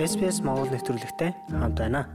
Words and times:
SPS 0.00 0.40
Монгол 0.40 0.72
нэвтрүүлэгтэй 0.72 1.36
хамт 1.52 1.76
байна. 1.76 2.08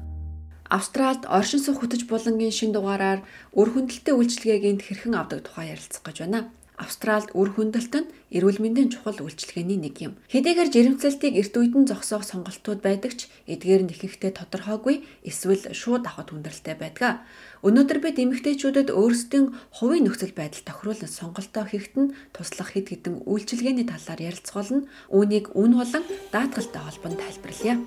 Австралид 0.65 1.29
оршин 1.29 1.61
суух 1.61 1.85
хөтөж 1.85 2.09
булангийн 2.09 2.49
шин 2.49 2.73
дугаараар 2.73 3.21
үр 3.53 3.69
хөндлөлттэй 3.69 4.17
үйлчилгээнд 4.17 4.81
хэрхэн 4.81 5.13
авдаг 5.13 5.45
тухай 5.45 5.77
ярилцах 5.77 6.01
гэж 6.01 6.25
байна. 6.25 6.49
Австралид 6.77 7.33
үр 7.33 7.49
хөндлөлт 7.57 7.93
нь 7.97 8.09
эрүүл 8.37 8.61
мэндийн 8.61 8.93
чухал 8.93 9.17
үйлчилгээний 9.25 9.81
нэг 9.81 9.97
юм. 9.97 10.13
Хэдийгээр 10.29 10.69
жирэмслэлтийг 10.69 11.33
эрт 11.33 11.57
үедэн 11.57 11.89
зогсоох 11.89 12.21
сонголтууд 12.21 12.85
байдаг 12.85 13.17
ч 13.17 13.25
эдгээр 13.49 13.89
нь 13.89 13.93
ихэнхдээ 13.97 14.37
тодорхойгүй 14.37 15.01
эсвэл 15.25 15.73
шууд 15.73 16.05
авахд 16.05 16.37
хүндрэлтэй 16.37 16.77
байдаг. 16.77 17.25
Өнөөдөр 17.65 17.97
бид 17.97 18.21
эмэгтэйчүүдэд 18.21 18.93
өөрсдийн 18.93 19.57
хувийн 19.73 20.05
нөхцөл 20.05 20.37
байдал 20.37 20.61
тохируулан 20.69 21.09
сонголтоо 21.09 21.65
хийхэд 21.65 21.95
нь 21.97 22.13
туслах 22.29 22.69
хэд 22.77 22.93
хэдэн 22.93 23.25
үйлчилгээний 23.25 23.89
талаар 23.89 24.21
ярилцах 24.21 24.61
болно. 24.61 24.85
Үүнийг 25.09 25.57
үн 25.57 25.81
болон 25.81 26.05
даатгалтай 26.29 26.81
холбоонд 26.85 27.17
тайлбарлая. 27.17 27.77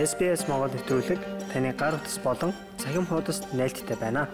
SBS 0.00 0.48
Монгол 0.48 0.72
нэвтрүүлэг 0.72 1.20
таны 1.52 1.70
гар 1.76 2.00
утас 2.00 2.16
болон 2.24 2.56
цахим 2.80 3.04
хуудасд 3.04 3.44
нийлдэхтэй 3.52 4.00
байна. 4.00 4.26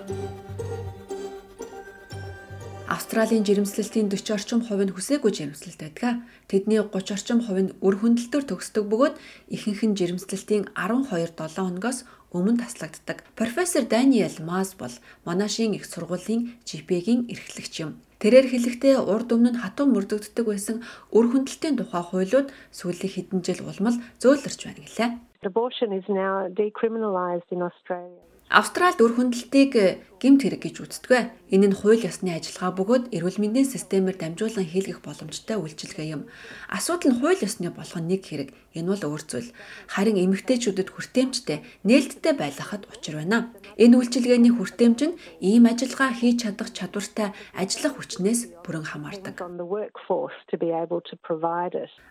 Австралийн 3.11 3.43
жирэмслэлтийн 3.43 4.07
40 4.07 4.39
орчим 4.39 4.61
хувь 4.63 4.87
нь 4.87 4.95
хүсээгүй 4.95 5.35
жирэмслэлт 5.35 5.83
байдаг. 5.83 6.23
Тэдний 6.47 6.79
30 6.79 7.19
орчим 7.19 7.39
хувь 7.43 7.63
нь 7.67 7.75
үр 7.83 7.99
хөндлөлтөөр 7.99 8.45
төгсдөг 8.47 8.87
бөгөөд 8.87 9.19
ихэнх 9.51 9.83
нь 9.83 9.99
жирэмслэлтийн 9.99 10.71
12-7 10.79 11.35
хоногоос 11.59 12.07
өмнө 12.31 12.63
таслагддаг. 12.63 13.27
Профессор 13.35 13.83
Даниэл 13.83 14.39
Мас 14.47 14.79
бол 14.79 14.95
Монашийн 15.27 15.75
их 15.75 15.91
сургуулийн 15.91 16.63
GP-гийн 16.63 17.27
эрхлэгч 17.27 17.75
юм. 17.83 17.99
Тэрээр 18.23 18.47
хэлэхдээ 18.47 19.03
урд 19.03 19.35
өмнө 19.35 19.59
нь 19.59 19.63
хатуу 19.67 19.91
мөрдөгддөг 19.91 20.47
байсан 20.47 20.79
үр 21.11 21.27
хөндлөлтийн 21.35 21.83
тухай 21.83 22.07
хуулиуд 22.07 22.55
сүүлийн 22.71 23.11
хэдэн 23.11 23.43
жил 23.43 23.67
улмал 23.67 23.99
зөөлрч 24.23 24.61
байна 24.71 24.87
гэлээ. 24.87 25.11
Abortion 25.51 25.91
is 25.91 26.07
now 26.07 26.47
decriminalized 26.55 27.51
in 27.51 27.67
Australia. 27.67 28.23
Австралид 28.51 28.99
үр 28.99 29.15
хөндлөлтийг 29.15 30.03
гэмт 30.19 30.43
хэрэг 30.43 30.61
гэж 30.67 30.77
үздэг. 30.83 31.31
Энэ 31.55 31.71
нь 31.71 31.79
хууль 31.79 32.03
ёсны 32.03 32.35
ажиллагаа 32.35 32.75
бөгөөд 32.75 33.05
эрүүл 33.15 33.39
мэндийн 33.39 33.63
системээр 33.63 34.19
дамжуулан 34.19 34.67
хийлгэх 34.67 35.07
боломжтой 35.07 35.55
үйлчилгээ 35.55 36.19
юм. 36.19 36.27
Асуудал 36.67 37.15
нь 37.15 37.19
хууль 37.23 37.39
ёсны 37.39 37.71
болгох 37.71 38.03
нэг 38.03 38.27
хэрэг. 38.27 38.51
Энэ 38.75 38.91
бол 38.91 39.07
өөр 39.07 39.23
зүйл. 39.23 39.55
Харин 39.87 40.19
эмэгтэйчүүдэд 40.19 40.91
хүртээмжтэй 40.91 41.59
нээлттэй 41.87 42.35
байлгахад 42.35 42.91
учир 42.91 43.23
байна. 43.23 43.55
Энэ 43.79 43.95
үйлчилгээний 44.03 44.53
хүртээмж 44.59 45.01
нь 45.07 45.19
ийм 45.39 45.71
ажиллагаа 45.71 46.11
хийж 46.11 46.43
чадах 46.43 46.75
чадвартай 46.75 47.31
ажиллах 47.55 48.03
хүчнээс 48.03 48.67
бүрэн 48.67 48.83
хамаардаг. 48.83 49.39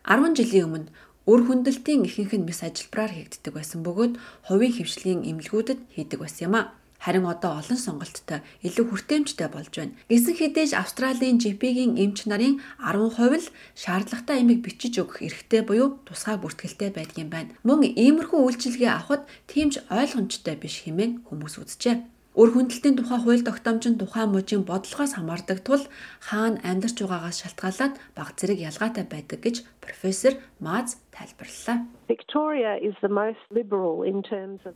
10 0.07 0.39
жилийн 0.39 0.65
өмнө 0.71 0.89
Үр 1.29 1.45
хөндлөлтийн 1.45 2.09
ихэнх 2.09 2.33
нь 2.41 2.47
мис 2.49 2.65
ажилбараар 2.65 3.13
хийгддэг 3.13 3.53
байсан 3.53 3.85
бөгөөд 3.85 4.13
хувийн 4.49 4.73
хөвшлийн 4.73 5.21
эмнэлгүүдэд 5.29 5.79
хийдэг 5.93 6.19
байсан 6.25 6.43
юм 6.49 6.55
а. 6.57 6.73
Харин 7.05 7.29
одоо 7.29 7.61
олон 7.61 7.77
сонголттой 7.77 8.41
илүү 8.65 8.85
хүртээмжтэй 8.89 9.49
болж 9.53 9.69
байна. 9.77 9.93
Гэсэн 10.09 10.35
хэдиж 10.41 10.73
Австралийн 10.73 11.37
GP-ийн 11.37 12.01
эмч 12.01 12.25
нарын 12.25 12.57
10% 12.81 13.45
л 13.45 13.53
шаардлагатай 13.77 14.41
эмийг 14.41 14.65
бичиж 14.65 14.97
өгөх 14.97 15.21
эрхтэй 15.21 15.61
буюу 15.61 16.01
тусгай 16.09 16.41
бүртгэлтэй 16.41 16.89
байдгийн 16.97 17.29
байна. 17.29 17.53
Мөн 17.61 17.93
иймэрхүү 17.93 18.39
үйлчилгээ 18.49 18.89
авахд 18.89 19.29
тиймч 19.45 19.85
ойлгомжтой 19.93 20.57
биш 20.57 20.81
хэмээн 20.81 21.29
хүмүүс 21.29 21.61
үзжээ. 21.61 21.97
Үр 22.39 22.55
хөндлөлтийн 22.55 22.95
тухай 22.95 23.19
хууль 23.19 23.43
тогтоомж 23.43 23.83
нь 23.89 23.99
тухайн 23.99 24.29
мужийн 24.31 24.63
бодлогоос 24.63 25.17
хамаардаг 25.17 25.59
тул 25.65 25.83
хаана 26.21 26.61
амьдарч 26.61 27.01
байгаагаас 27.01 27.41
шалтгаалаад 27.41 27.93
баг 28.15 28.29
зэрэг 28.37 28.59
ялгаатай 28.69 29.03
байдаг 29.09 29.39
гэж 29.43 29.55
профессор 29.89 30.33
Маз 30.59 31.01
тайлбарллаа. 31.15 31.87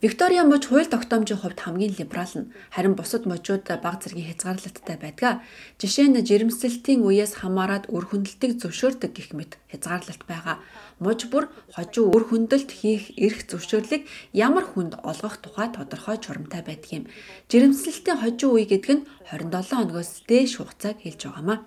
Виктория 0.00 0.44
мужи 0.44 0.68
хууль 0.68 0.88
тогтоомжийн 0.88 1.40
хувьд 1.40 1.60
хамгийн 1.60 1.94
либерал 1.98 2.34
нь 2.40 2.50
харин 2.74 2.94
бусад 2.96 3.28
мужууд 3.28 3.68
баг 3.84 4.00
зэргийн 4.02 4.28
хязгаарлалттай 4.32 4.96
байдаг. 4.96 5.44
Жишээ 5.80 6.08
нь 6.08 6.24
жирэмслэлтийн 6.24 7.04
үеэс 7.04 7.36
хамаарад 7.40 7.92
үр 7.94 8.04
хөндлөлтийг 8.08 8.64
зөвшөөрдөг 8.64 9.12
гэх 9.12 9.30
мэт 9.36 9.52
хязгаарлалт 9.70 10.24
байгаа. 10.24 10.56
Муж 11.04 11.20
бүр 11.28 11.52
хожуу 11.76 12.06
үр 12.16 12.24
хөндлөлт 12.32 12.70
хийх 12.72 13.12
эрх 13.20 13.44
зөвшөөрлийг 13.50 14.08
ямар 14.32 14.64
хүнд 14.64 15.04
олгох 15.04 15.36
тухай 15.44 15.68
тодорхой 15.68 16.16
журамтай 16.16 16.62
байдаг 16.64 16.90
юм. 16.96 17.04
Жирэмслэлтийн 17.50 18.20
хожуу 18.24 18.56
үе 18.56 18.64
гэдэг 18.64 18.92
нь 18.94 19.06
27 19.28 19.76
хоногоос 19.76 20.24
дээш 20.28 20.56
хугацааг 20.56 20.96
хэлж 21.04 21.20
байгаамаа. 21.28 21.58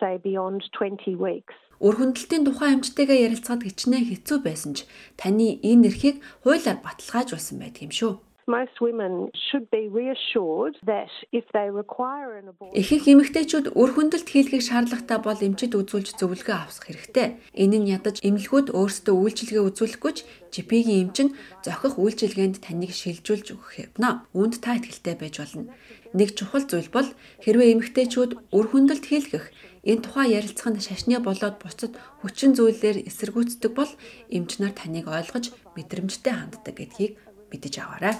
say 0.00 0.18
beyond 0.22 0.62
20 0.78 1.16
weeks. 1.16 1.54
Үр 1.80 1.94
хөндлөлтийн 1.98 2.44
тухай 2.46 2.70
эмчтэйгээ 2.74 3.24
ярилцахад 3.26 3.66
хичнээн 3.66 4.06
хэцүү 4.10 4.38
байсан 4.44 4.72
ч 4.76 4.86
таны 5.18 5.58
энэ 5.62 5.88
эрхийг 5.90 6.16
хуулиар 6.44 6.78
баталгаажуулсан 6.84 7.58
байдаг 7.58 7.82
юм 7.88 7.94
шүү. 7.94 8.12
Most 8.46 8.78
women 8.78 9.30
should 9.32 9.70
be 9.70 9.88
reassured 9.88 10.76
that 10.84 11.08
if 11.32 11.44
they 11.54 11.70
require 11.70 12.36
an 12.36 12.48
abortion 12.52 12.76
Ихэнх 12.76 13.08
эмэгтэйчүүд 13.08 13.66
үр 13.72 13.90
хөндлөлт 13.96 14.28
хийлгэх 14.28 14.60
шаардлагатай 14.68 15.18
бол 15.24 15.40
эмчид 15.40 15.72
үзүүлж 15.72 16.20
зөвлөгөө 16.20 16.52
авах 16.52 16.84
хэрэгтэй. 16.84 17.40
Энэ 17.56 17.76
нь 17.80 17.90
ядаж 17.96 18.20
эмнэлгүүд 18.20 18.68
өөрсдөө 18.76 19.16
үйлчилгээ 19.16 19.64
үзүүлэхгүй 19.64 20.12
ч 20.12 20.18
GP-ийн 20.52 21.08
эмч 21.08 21.18
нь 21.24 21.34
зохих 21.64 21.96
үйлчилгээнд 21.96 22.60
таныг 22.60 22.92
шилжүүлж 22.92 23.46
өгөх 23.56 23.72
юмна. 23.80 24.28
Үүнд 24.36 24.60
та 24.60 24.76
итгэлтэй 24.76 25.16
байж 25.16 25.40
болно. 25.40 25.72
Нэг 26.12 26.36
чухал 26.36 26.68
зүйл 26.68 26.92
бол 26.92 27.08
хэрвээ 27.40 27.80
эмэгтэйчүүд 27.80 28.52
үр 28.52 28.66
хөндлөлт 28.68 29.08
хийлгэх 29.08 29.44
Энэ 29.84 30.00
тухай 30.00 30.32
ярилцах 30.32 30.72
нь 30.72 30.80
шашны 30.80 31.20
болоод 31.20 31.60
буцад 31.60 31.92
хүчин 32.24 32.56
зүйлээр 32.56 33.04
эсэргүүцдэг 33.04 33.72
бол 33.76 33.92
эмч 34.32 34.56
нар 34.58 34.72
таныг 34.72 35.06
ойлгож 35.12 35.52
мэдрэмжтэй 35.76 36.32
ханддаг 36.32 36.74
гэдгийг 36.80 37.12
мэдэж 37.52 37.74
аваарай. 37.84 38.16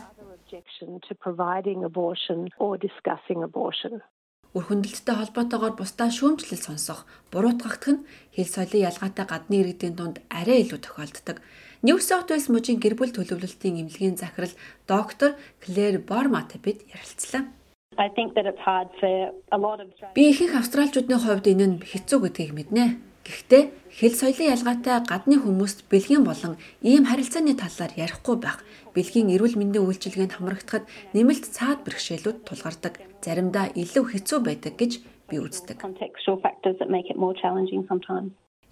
Үр 4.55 4.65
хөндлөлттэй 4.71 5.17
холбоотойгоор 5.19 5.75
бусдаа 5.75 6.15
шүүмжлэл 6.15 6.63
сонсох, 6.63 7.11
буруутгагдах 7.35 7.91
нь 7.91 8.05
хэл 8.37 8.47
соёлын 8.55 8.87
ялгаатай 8.87 9.27
гадны 9.27 9.57
иргэдийн 9.59 9.99
дунд 9.99 10.23
арай 10.31 10.63
илүү 10.63 10.79
тохиолддог. 10.79 11.43
New 11.83 11.99
South 11.99 12.31
Wales 12.31 12.47
мужийн 12.53 12.79
гэр 12.79 12.95
бүл 12.95 13.11
төлөвлөлтийн 13.11 13.83
эмнэлгийн 13.83 14.15
захирал 14.15 14.55
доктор 14.87 15.35
Клэр 15.59 16.07
Бормат 16.07 16.55
бид 16.63 16.87
ярилцлаа. 16.87 17.51
Би 20.15 20.31
ихэнх 20.31 20.55
австралчуудын 20.59 21.21
хувьд 21.23 21.47
энэ 21.53 21.67
нь 21.67 21.77
хэцүү 21.81 22.19
гэдгийг 22.23 22.53
мэднэ. 22.55 22.85
Гэхдээ 23.25 23.63
хэл 23.89 24.15
соёлын 24.21 24.53
ялгаатай 24.53 25.01
гадны 25.09 25.41
хүмүүст 25.41 25.89
бэлгийн 25.89 26.29
болон 26.29 26.61
ийм 26.85 27.09
харилцааны 27.09 27.57
талаар 27.57 27.93
ярихгүй 27.97 28.37
байх. 28.37 28.61
Бэлгийн 28.93 29.33
эрүүл 29.33 29.57
мэндийн 29.57 29.87
үйлчилгээнд 29.89 30.37
хамрагдахад 30.37 30.85
нэмэлт 31.17 31.49
цаад 31.49 31.89
бэрхшээлүүд 31.89 32.39
тулгардаг. 32.45 33.01
Заримдаа 33.25 33.73
илүү 33.73 34.05
хэцүү 34.13 34.39
байдаг 34.45 34.77
гэж 34.77 34.93
би 35.31 35.41
үздэг. 35.41 35.81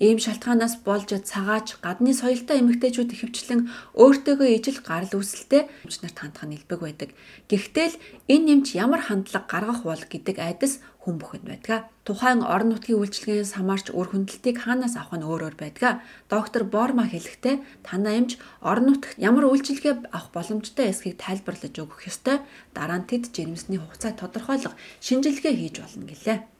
Ийм 0.00 0.18
шалтгаанаас 0.22 0.80
болж 0.86 1.10
цагаач 1.12 1.76
гадны 1.84 2.16
соёлтой 2.16 2.64
эмэгтэйчүүд 2.64 3.12
ихэвчлэн 3.12 3.60
өөртөөгөө 3.98 4.48
ижил 4.56 4.80
гарал 4.80 5.12
үүсэлтэй 5.12 5.68
эмч 5.84 5.96
нарт 6.00 6.18
хандах 6.18 6.44
нь 6.48 6.56
илбэг 6.56 6.80
байдаг. 6.80 7.10
Гэхдээ 7.50 7.86
л 7.92 7.96
энэ 8.32 8.50
эмч 8.54 8.66
ямар 8.78 9.04
хандлага 9.04 9.50
гаргах 9.50 9.80
бол 9.84 10.04
гэдэг 10.08 10.36
айдас 10.40 10.80
хүн 11.02 11.18
бүхэнд 11.18 11.46
байдаг. 11.46 11.90
Тухайн 12.06 12.46
орон 12.46 12.78
нутгийн 12.78 12.98
үйлчилгээнээс 13.02 13.58
хамаарч 13.58 13.90
үр 13.90 14.08
хөндлөлтийг 14.10 14.58
хаанаас 14.62 14.94
авах 14.94 15.18
нь 15.18 15.26
өөр 15.26 15.42
өөр 15.50 15.56
байдаг. 15.58 16.02
Доктор 16.30 16.62
Борма 16.62 17.10
хэлэхдээ 17.10 17.82
танаа 17.82 18.14
эмч 18.18 18.38
орон 18.62 18.86
нутагт 18.86 19.18
ямар 19.18 19.50
үйлчилгээ 19.50 20.14
авах 20.14 20.30
боломжтой 20.30 20.90
эсхийг 20.94 21.18
тайлбарлаж 21.18 21.74
өгөх 21.74 22.06
ёстой. 22.06 22.42
Дараа 22.70 23.02
нь 23.02 23.08
тэд 23.10 23.34
жирэмсний 23.34 23.82
хугацааг 23.82 24.14
тодорхойлох 24.18 24.74
шинжилгээ 25.02 25.54
хийж 25.58 25.76
болно 25.82 26.06
гэлээ. 26.06 26.51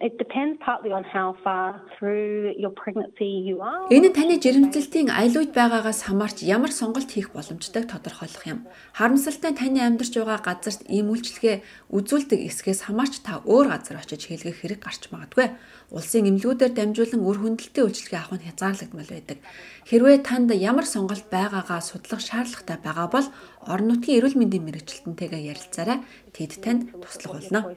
It 0.00 0.18
depends 0.18 0.58
partly 0.64 0.92
on 0.92 1.04
how 1.04 1.36
far 1.44 1.80
through 1.94 2.54
your 2.58 2.70
pregnancy 2.70 3.30
you 3.48 3.62
are. 3.62 3.86
Энэ 3.90 4.10
таны 4.10 4.40
жирэмслэлтийн 4.42 5.08
аюулд 5.10 5.54
байгаагаас 5.54 6.06
хамаарч 6.08 6.42
ямар 6.42 6.72
сонголт 6.74 7.10
хийх 7.14 7.30
боломжтойг 7.30 7.86
тодорхойлох 7.86 8.44
юм. 8.46 8.66
Харамсалтай 8.98 9.54
таны 9.54 9.80
амьдарч 9.84 10.18
байгаа 10.18 10.42
газарт 10.42 10.82
ийм 10.90 11.14
үйлчлэгээ 11.14 11.62
үзүүлдэг 11.94 12.40
эсгээс 12.48 12.90
хамаарч 12.90 13.22
та 13.22 13.44
өөр 13.46 13.66
газар 13.70 14.02
очиж 14.02 14.26
хийлгэх 14.26 14.58
хэрэг 14.60 14.80
гарч 14.82 15.12
магадгүй. 15.14 15.54
Улсын 15.94 16.26
эмнэлгүүдээр 16.26 16.74
дамжуулан 16.74 17.22
үр 17.22 17.38
хөндлөлтийн 17.38 17.86
үйлчлэгээ 17.86 18.18
авах 18.18 18.42
нь 18.42 18.46
хязгаарлагдмал 18.50 19.10
байдаг. 19.14 19.38
Хэрвээ 19.86 20.26
танд 20.26 20.50
ямар 20.50 20.86
сонголт 20.90 21.30
байгаагаа 21.30 21.78
судлах 21.78 22.18
шаардлагатай 22.18 22.78
байгаа 22.82 23.06
бол 23.14 23.26
орон 23.62 23.86
нутгийн 23.94 24.18
эрүүл 24.18 24.34
мэндийн 24.34 24.66
мэрэгчлэнтэйгээ 24.66 25.42
ярилцаарай. 25.54 26.02
Тэд 26.34 26.52
танд 26.66 26.90
туслах 26.98 27.38
болно. 27.38 27.70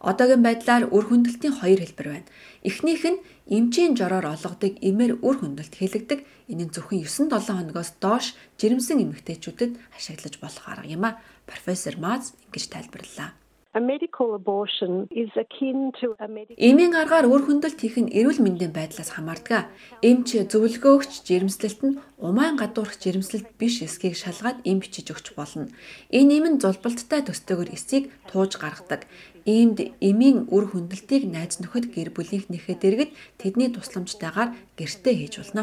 Одоогийн 0.00 0.40
байдлаар 0.46 0.84
үр 0.88 1.04
хөндлөлтийн 1.10 1.58
хоёр 1.60 1.80
хэлбэр 1.84 2.08
байна. 2.08 2.28
Эхнийх 2.64 3.04
нь 3.04 3.20
эмчийн 3.50 3.92
жороор 3.98 4.30
олгодог 4.30 4.72
эмээр 4.78 5.20
үр 5.26 5.36
хөндлөлт 5.42 5.74
хийлэгдэг. 5.76 6.24
Энэ 6.48 6.64
нь 6.64 6.72
зөвхөн 6.72 7.04
9-7 7.04 7.44
хоногоос 7.60 7.90
доош 8.00 8.32
жирэмсэн 8.56 9.04
эмэгтэйчүүдэд 9.04 9.72
ашиглаж 9.98 10.34
болох 10.40 10.64
арга 10.64 10.88
юм 10.88 11.04
а. 11.04 11.18
Профессор 11.50 11.98
Маз 11.98 12.32
ингэж 12.46 12.64
тайлбарллаа. 12.72 13.34
A 13.74 13.80
medical 13.80 14.34
abortion 14.34 15.06
is 15.10 15.28
akin 15.36 15.92
to 16.00 16.16
a 16.18 16.26
medical 16.26 16.56
Эмийн 16.56 16.96
аргаар 16.96 17.28
үр 17.28 17.44
хөндлөлт 17.44 17.76
хийх 17.76 18.00
нь 18.00 18.08
эрүүл 18.18 18.40
мэндийн 18.40 18.72
байдлаас 18.72 19.12
хамаардаг. 19.12 19.68
Эмч 20.00 20.40
зөвлөгөөгч 20.48 21.12
жирэмслэлт 21.28 21.80
нь 21.84 21.98
умайн 22.16 22.56
гадуурх 22.56 22.96
жирэмслэлт 22.96 23.60
биш 23.60 23.84
эсхийг 23.84 24.16
шалгаад 24.16 24.64
эм 24.64 24.80
бичиж 24.80 25.12
өгч 25.12 25.36
болно. 25.36 25.68
Энэ 26.08 26.32
эм 26.40 26.46
нь 26.56 26.60
зулбалттай 26.64 27.20
төстөөгөр 27.28 27.68
эсийг 27.76 28.08
тууж 28.32 28.56
гаргадаг. 28.56 29.04
Иймд 29.44 29.78
эмийн 30.00 30.48
үр 30.48 30.64
хөндлөлтийг 30.72 31.28
найз 31.28 31.60
нөхөд 31.60 31.92
гэр 31.92 32.08
бүлийнхнийхээ 32.16 32.76
дэргэд 32.80 33.10
тэдний 33.36 33.68
тусламжтайгаар 33.72 34.56
гэртээ 34.80 35.14
хийж 35.16 35.34
болно. 35.40 35.62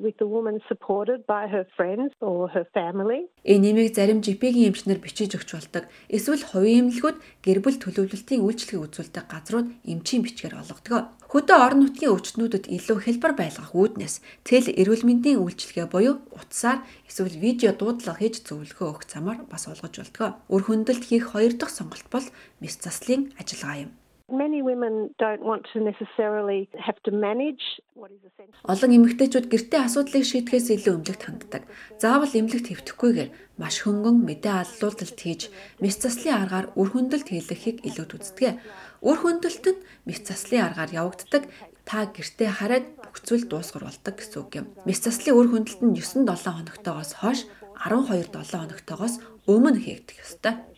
With 0.00 0.16
the 0.18 0.26
woman 0.26 0.60
supported 0.68 1.26
by 1.26 1.46
her 1.46 1.66
friends 1.76 2.12
or 2.20 2.48
her 2.54 2.66
family. 2.74 3.28
Энэ 3.44 3.72
нэмийг 3.72 3.94
зарим 3.94 4.20
GP-ийн 4.20 4.70
эмчнэр 4.70 4.98
бичиж 5.02 5.34
өгч 5.36 5.50
болдог. 5.54 5.84
Эсвэл 6.08 6.44
хувийн 6.44 6.88
эмнэлгүүд 6.88 7.18
гэр 7.44 7.58
бүл 7.64 7.78
төлөвлөлтийн 7.82 8.44
үйлчлэгийг 8.44 8.84
үзүүлдэг 8.86 9.24
газрууд 9.28 9.68
эмчийн 9.84 10.22
бичгээр 10.24 10.58
олгодог. 10.60 11.14
Хөдөө 11.28 11.58
орон 11.60 11.80
нутгийн 11.84 12.14
өвчтнүүдэд 12.16 12.72
илүү 12.72 12.98
хэлбэр 13.04 13.34
байлгах 13.36 13.76
үүднээс 13.76 14.14
тэл 14.48 14.72
эрүүл 14.80 15.04
мэндийн 15.04 15.42
үйлчилгээ 15.44 15.86
буюу 15.92 16.24
утсаар 16.32 16.80
эсвэл 17.04 17.36
видео 17.36 17.76
дуудлага 17.76 18.16
хийж 18.16 18.48
зөвлөгөө 18.48 18.88
өгөх 18.88 19.04
замаар 19.12 19.44
бас 19.44 19.68
олгож 19.68 19.92
болдог. 20.00 20.40
Үр 20.48 20.62
хөндлөлт 20.64 21.04
хийх 21.04 21.36
хоёр 21.36 21.52
дахь 21.60 21.76
сонголт 21.76 22.08
бол 22.08 22.24
мэс 22.64 22.80
заслын 22.80 23.28
ажиллагаа 23.36 23.76
юм. 23.84 23.92
Many 24.30 24.60
women 24.60 25.14
don't 25.18 25.42
want 25.42 25.66
to 25.72 25.80
necessarily 25.80 26.68
have 26.86 27.02
to 27.04 27.10
manage 27.10 27.64
what 27.94 28.10
is 28.12 28.20
essential. 28.28 28.60
Олон 28.68 28.90
эмэгтэйчүүд 28.92 29.46
гэртээ 29.48 29.80
асуудлыг 29.88 30.24
шийдэхээс 30.28 30.68
илүү 30.76 30.94
эмнэлэгт 31.00 31.24
ханддаг. 31.24 31.62
Заавал 31.96 32.28
эмнэлэгт 32.36 32.68
хэвтэхгүйгээр 32.68 33.30
маш 33.56 33.76
хөнгөн 33.88 34.16
мэдээ 34.28 34.54
аллуулалт 34.68 35.16
хийж, 35.16 35.48
мэс 35.80 35.96
заслын 35.96 36.44
аргаар 36.44 36.66
үр 36.76 36.88
хөндлөлт 36.92 37.28
хийлгэхийг 37.32 37.88
илүүд 37.88 38.12
үздэг. 38.20 38.60
Үр 39.00 39.16
хөндлөлт 39.16 39.64
нь 39.64 39.80
мэс 40.04 40.20
заслын 40.28 40.76
аргаар 40.76 40.92
явагддаг. 40.92 41.48
Та 41.88 42.04
гэртээ 42.12 42.50
хараад 42.52 42.86
бүх 43.00 43.24
зүйл 43.24 43.48
дуусгар 43.48 43.88
болдог 43.88 44.12
гэсэн 44.12 44.44
үг 44.44 44.52
юм. 44.60 44.66
Мэс 44.84 45.00
заслын 45.08 45.40
үр 45.40 45.48
хөндлөлт 45.56 45.82
нь 45.88 45.96
9-7 45.96 46.52
хоногтойгоос 46.52 47.12
хойш 47.24 47.48
12-7 47.80 48.44
хоногтойгоос 48.44 49.14
өмнө 49.48 49.80
хийгдэх 49.80 50.20
ёстой. 50.20 50.68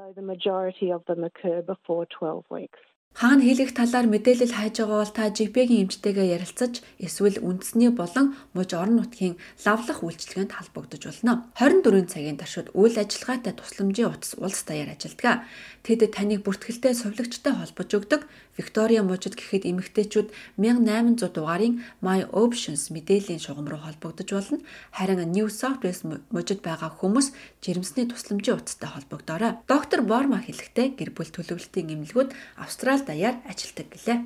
Although 0.00 0.12
the 0.12 0.22
majority 0.22 0.90
of 0.92 1.04
them 1.06 1.24
occur 1.24 1.62
before 1.62 2.06
12 2.06 2.44
weeks. 2.50 2.78
Хаана 3.10 3.42
хийлгэх 3.42 3.74
талаар 3.74 4.06
мэдээлэл 4.06 4.54
хайж 4.54 4.80
байгаа 4.80 5.02
бол 5.02 5.12
та 5.12 5.28
GP-ийн 5.34 5.90
эмчтэйгээ 5.90 6.40
ярилцаж 6.40 6.78
эсвэл 7.02 7.42
үндэсний 7.42 7.90
болон 7.90 8.38
мужи 8.54 8.78
орон 8.78 9.02
нутгийн 9.02 9.34
лавлах 9.66 10.06
үйлчилгээнд 10.06 10.54
холбогдож 10.54 11.02
болно. 11.10 11.50
24 11.58 12.06
цагийн 12.06 12.38
туршид 12.38 12.70
үйл 12.70 12.94
ажиллагаатай 12.94 13.52
тусламжийн 13.58 14.14
утас 14.14 14.38
улс 14.38 14.62
даяар 14.62 14.94
ажилладаг. 14.94 15.42
Тэд 15.82 16.00
таныг 16.14 16.46
бүртгэлтэй 16.46 16.94
сувлагчтай 16.94 17.52
холбож 17.58 17.90
өгдөг. 17.98 18.22
Виктория 18.56 19.02
мужид 19.02 19.34
гэхэд 19.36 19.64
эмэгтэйчүүд 19.68 20.28
1800 20.60 21.34
дугаарын 21.34 21.80
My 22.04 22.28
Options 22.30 22.92
мэдээллийн 22.92 23.40
шугам 23.40 23.66
руу 23.68 23.80
холбогдож 23.80 24.28
болно. 24.28 24.58
Харин 24.92 25.32
New 25.32 25.48
South 25.48 25.80
Wales 25.80 26.04
мужид 26.04 26.60
байгаа 26.60 26.92
хүмүүс 26.92 27.32
жирэмсний 27.64 28.06
тусламжийн 28.12 28.60
утастай 28.60 28.92
холбогдоорой. 28.92 29.56
Доктор 29.64 30.04
Борма 30.04 30.44
хэлэхдээ 30.44 31.00
гэр 31.00 31.10
бүл 31.16 31.32
төлөвлөлтийн 31.32 31.96
эмнэлгүүд 31.96 32.30
Австрали 32.60 32.99
даяар 33.08 33.36
ажилладаг 33.50 33.88
гэлээ. 33.92 34.18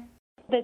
Гэр 0.44 0.60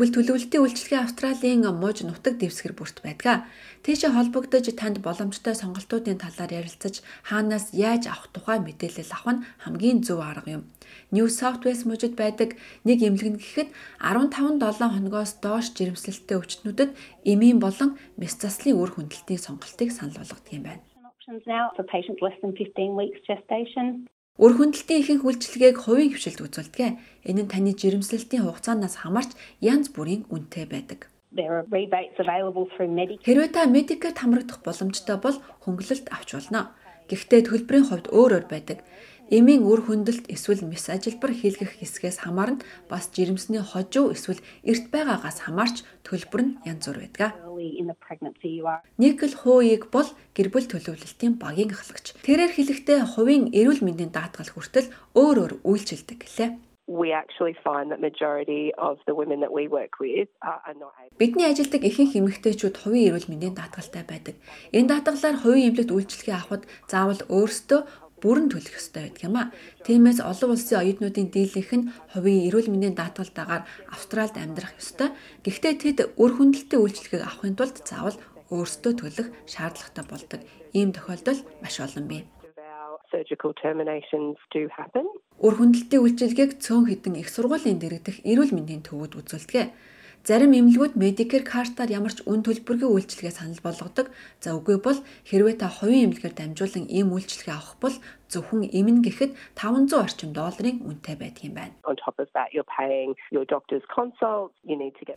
бүл 0.00 0.08
төлөвлөлтийн 0.08 0.64
үйлчилгээ 0.64 1.04
Австралийн 1.04 1.68
мууж 1.68 2.00
нутаг 2.00 2.40
дэвсгэр 2.40 2.72
бүрт 2.72 3.04
байдаг. 3.04 3.44
Тийшээ 3.84 4.08
холбогдож 4.16 4.72
танд 4.72 5.04
боломжтой 5.04 5.52
сонголтуудын 5.52 6.16
талаар 6.16 6.48
ярилцаж 6.48 7.04
хаанаас 7.28 7.76
яаж 7.76 8.08
авах 8.08 8.32
тухай 8.32 8.56
мэдээлэл 8.64 9.12
авах 9.12 9.28
нь 9.36 9.44
хамгийн 9.68 10.00
зөв 10.00 10.24
арга 10.24 10.64
юм. 10.64 10.64
New 11.12 11.28
South 11.28 11.60
Wales 11.60 11.84
мужид 11.84 12.16
байдаг 12.16 12.56
нэг 12.88 13.04
эмнэлэг 13.04 13.36
нь 13.36 13.40
гэхэд 13.44 13.68
15-7 14.00 14.96
хоногоос 14.96 15.32
доош 15.44 15.76
жирэмслэлттэй 15.76 16.36
өвчтнүүдэд 16.40 16.90
эмийн 17.28 17.60
болон 17.60 18.00
мэс 18.16 18.40
заслын 18.40 18.80
үр 18.80 18.96
хөндлөлтийн 18.96 19.44
сонголтыг 19.44 19.92
санал 19.92 20.16
болгодог 20.24 20.56
юм 20.56 20.64
байна. 20.72 20.82
now 21.46 21.70
for 21.76 21.84
patients 21.84 22.20
less 22.24 22.36
than 22.42 22.52
15 22.56 22.96
weeks 22.96 23.20
gestation. 23.28 24.08
Үр 24.40 24.56
хөндлөлтийн 24.56 25.04
ихэнх 25.04 25.28
үйлчилгээг 25.28 25.76
хувийн 25.76 26.16
хвшилд 26.16 26.40
үзүүлдэг. 26.40 26.96
Энэ 27.28 27.44
нь 27.44 27.52
таны 27.52 27.76
жирэмслэлтийн 27.76 28.48
хугацаанаас 28.48 29.04
хамаарч 29.04 29.36
янз 29.60 29.92
бүрийн 29.92 30.24
үнэтэй 30.32 30.64
байдаг. 30.72 31.12
Хэрвээ 33.28 33.50
та 33.52 33.68
Medicare 33.68 34.16
хамрагдах 34.16 34.64
боломжтой 34.64 35.20
бол 35.20 35.36
хөнгөлөлт 35.68 36.08
авч 36.08 36.28
болно. 36.32 36.72
Гэхдээ 37.12 37.40
төлбөрийн 37.44 37.88
хувьд 37.92 38.08
өөр 38.08 38.32
өөр 38.40 38.46
байдаг. 38.48 38.80
Эмийн 39.28 39.68
үр 39.68 39.84
хөндлөлт 39.84 40.28
эсвэл 40.32 40.64
мэс 40.64 40.88
ажилбар 40.88 41.32
хийлгэх 41.36 41.80
хэсгээс 41.80 42.24
хамаарна 42.24 42.64
бас 42.88 43.12
жирэмсний 43.12 43.60
хожуу 43.60 44.16
эсвэл 44.16 44.40
эрт 44.64 44.88
байгаагаас 44.92 45.44
хамаарч 45.44 45.84
төлбөр 46.08 46.40
нь 46.40 46.56
янз 46.68 46.84
бүр 46.88 47.04
байдаг. 47.04 47.36
Никл 48.98 49.34
хууийг 49.42 49.92
бол 49.94 50.08
гэр 50.36 50.48
бүл 50.50 50.66
төлөвлөлтийн 50.66 51.38
багийн 51.38 51.70
ахлагч. 51.70 52.18
Тэрээр 52.26 52.52
хэлэхдээ 52.54 53.00
хувийн 53.14 53.44
эрүүл 53.54 53.82
мэндийн 53.86 54.12
даатгал 54.14 54.50
хүртэл 54.52 54.92
өөр 55.14 55.36
өөр 55.42 55.52
үйлчилдэг 55.62 56.18
гэлээ. 56.24 56.50
we 56.88 57.12
actually 57.12 57.56
find 57.64 57.90
that 57.90 58.00
majority 58.00 58.72
of 58.76 58.98
the 59.06 59.14
women 59.14 59.40
that 59.40 59.52
we 59.52 59.68
work 59.68 60.00
with 60.00 60.28
are, 60.42 60.60
are 60.66 60.74
not 60.74 60.92
able. 60.98 61.16
Бидний 61.18 61.46
ажилдаг 61.46 61.82
ихэнх 61.88 62.16
эмэгтэйчүүд 62.18 62.76
хувийн 62.82 63.08
эрүүл 63.08 63.30
мэндийн 63.30 63.54
даатгалтай 63.54 64.02
байдаг. 64.02 64.36
Энэ 64.74 64.90
даатгалаар 64.90 65.36
хувийн 65.40 65.72
эмнэлэгт 65.72 65.94
үйлчлэгээ 65.94 66.36
авахд 66.36 66.66
заавал 66.90 67.22
өөрсдөө 67.30 67.80
бүрэн 68.22 68.48
төлөх 68.48 68.78
ёстой 68.78 69.10
байдаг 69.10 69.22
юм 69.26 69.36
а. 69.36 69.50
Тиймээс 69.82 70.22
олон 70.22 70.54
улсын 70.54 70.80
оюутнуудын 70.80 71.28
дийлэнх 71.34 71.72
нь 71.74 71.88
хувийн 72.14 72.46
эрүүл 72.48 72.70
мэндийн 72.70 72.96
даатгалдаагаар 72.96 73.66
Австральд 73.90 74.38
амьдрах 74.38 74.72
ёстой. 74.78 75.10
Гэхдээ 75.42 75.74
тэд 75.82 75.98
үр 76.22 76.32
хөндлөлтийн 76.38 76.82
үйлчлэгийг 76.82 77.26
авахын 77.26 77.58
тулд 77.58 77.76
заавал 77.82 78.16
өөрсдөө 78.54 78.92
төлөх 78.96 79.28
шаардлагатай 79.50 80.04
болдог. 80.06 80.40
Ийм 80.72 80.94
тохиолдол 80.94 81.40
маш 81.62 81.76
олон 81.82 82.06
бий. 82.06 82.22
surgical 83.12 83.52
terminations 83.64 84.36
do 84.54 84.62
happen. 84.78 85.04
Үр 85.44 85.54
хөндлөлтийн 85.58 86.02
үйлчилгээг 86.02 86.50
цөөн 86.64 86.88
хідэн 86.88 87.20
их 87.20 87.28
сургуулийн 87.28 87.76
дэргэдэх 87.76 88.24
эрүүл 88.24 88.56
мэндийн 88.56 88.82
төвүүд 88.88 89.20
үзүүлдэг. 89.20 89.68
Зарим 90.22 90.54
эмнэлгүүд 90.54 90.94
Medicare 90.94 91.42
картаар 91.42 91.90
ямар 91.90 92.14
ч 92.14 92.22
үн 92.30 92.46
төлбөргүй 92.46 92.86
үйлчилгээ 92.86 93.34
санал 93.34 93.58
болгодог. 93.58 94.06
За 94.38 94.54
үгүй 94.54 94.78
бол 94.78 95.02
хэрвээ 95.26 95.58
та 95.58 95.66
хувийн 95.66 96.14
эмнэлгээр 96.14 96.38
дамжуулан 96.38 96.86
ийм 96.86 97.10
үйлчилгээ 97.10 97.50
авах 97.50 97.74
бол 97.82 97.96
зөвхөн 98.30 98.70
эмнэ 98.70 99.02
гэхэд 99.02 99.34
500 99.58 99.98
орчим 99.98 100.30
долларын 100.30 100.78
үнэтэй 100.86 101.16
байдаг 101.18 101.42
юм 101.42 101.54
байна. 101.58 101.74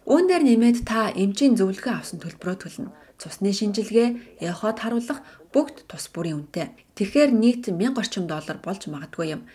Үүн 0.09 0.25
дээр 0.25 0.41
нэмээд 0.41 0.77
та 0.89 1.13
эмчийн 1.13 1.53
зөвлөгөө 1.53 1.93
авсан 1.93 2.17
төлбөрөө 2.25 2.57
төлнө. 2.65 2.89
Цусны 3.21 3.53
шинжилгээ, 3.53 4.41
эход 4.41 4.81
харуулах 4.81 5.21
бүгд 5.53 5.85
тус 5.87 6.09
бүрийн 6.11 6.49
үнэтэй. 6.49 6.73
Тэгэхээр 6.97 7.31
нийт 7.31 7.69
1000 7.69 7.95
орчим 7.95 8.25
доллар 8.27 8.57
болж 8.59 8.89
магадгүй 8.91 9.37
юм. 9.37 9.45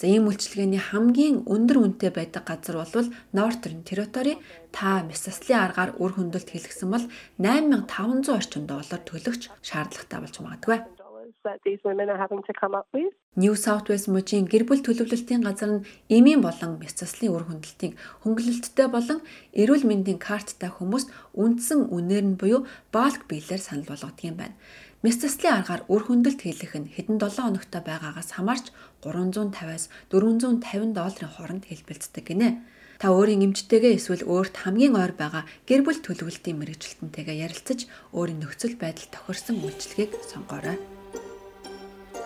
За 0.00 0.06
ийм 0.08 0.24
үйлчилгээний 0.28 0.80
хамгийн 0.80 1.44
өндөр 1.44 1.78
үнэтэй 1.84 2.10
байдаг 2.16 2.48
газар 2.48 2.80
бол 2.80 3.08
Northern 3.36 3.84
Territory. 3.84 4.40
Та 4.72 5.04
Mississippi 5.04 5.52
аргаар 5.52 6.00
үр 6.00 6.16
хөндлөлт 6.16 6.48
хийлгсэн 6.48 6.88
бол 6.88 7.04
8500 7.36 8.32
орчим 8.32 8.64
доллар 8.64 9.00
төлөгч 9.04 9.52
шаардлагатай 9.60 10.18
болж 10.20 10.36
магадгүй. 10.40 11.02
that 11.44 11.58
these 11.64 11.80
women 11.84 12.08
are 12.08 12.18
having 12.24 12.42
to 12.48 12.52
come 12.52 12.74
up 12.74 12.86
with. 12.92 13.12
New 13.36 13.54
South 13.56 13.88
Wales 13.88 14.06
мужийн 14.14 14.46
гэр 14.52 14.64
бүл 14.68 14.82
төлөвлөлтийн 14.84 15.42
газар 15.42 15.70
нь 15.74 15.84
эмийн 16.16 16.40
болон 16.44 16.78
мяцаслын 16.82 17.34
үр 17.34 17.44
хөндлөлтийн 17.48 17.96
хөнгөлөлттэй 18.22 18.88
болон 18.92 19.18
эрүүл 19.60 19.84
мэндийн 19.90 20.20
карттай 20.20 20.70
хүмүүст 20.70 21.08
үндсэн 21.42 21.90
үнээр 21.96 22.24
нь 22.30 22.38
буюу 22.40 22.68
bulk 22.94 23.26
биелэр 23.30 23.62
санал 23.62 23.88
болгодог 23.88 24.22
юм 24.22 24.36
байна. 24.38 24.56
Мяцаслын 25.02 25.58
аргаар 25.58 25.82
үр 25.90 26.02
хөндлөлт 26.06 26.46
хийлгэх 26.46 26.78
нь 26.78 26.86
хэдэн 26.94 27.18
7 27.18 27.42
хоногтой 27.42 27.82
байгаагаас 27.82 28.38
хамаарч 28.38 28.70
350-аас 29.02 29.90
450 30.14 30.94
долларын 30.94 31.32
хооронд 31.34 31.66
хэлбэлцдэг 31.66 32.22
гинэ. 32.22 32.62
Та 33.02 33.10
өөрийн 33.10 33.50
эмчтэйгээ 33.50 33.98
эсвэл 33.98 34.22
өөрт 34.22 34.62
хамгийн 34.62 34.94
ойр 34.94 35.10
байгаа 35.18 35.42
гэр 35.66 35.82
бүл 35.82 35.98
төлөвлөлтийн 36.06 36.54
мэрэгчлэнтэйгээ 36.54 37.34
ярилцаж 37.34 37.90
өөрийн 38.14 38.46
нөхцөл 38.46 38.78
байдал 38.78 39.10
тохирсон 39.10 39.58
үйлчилгээг 39.66 40.22
сонгоорой. 40.22 40.78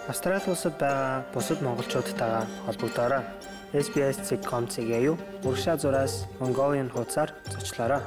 Австрали 0.04 0.44
улсад 0.44 0.76
байгаа 0.76 1.24
бусад 1.32 1.64
монголчуудтайгаа 1.64 2.44
холбогдоорой. 2.68 3.24
SBS.com-ийг 3.72 4.90
аюу 4.92 5.16
урагшаа 5.48 5.80
зураас 5.80 6.28
Mongolian 6.44 6.92
хуудасаар 6.92 7.32
зочлоорой. 7.48 8.04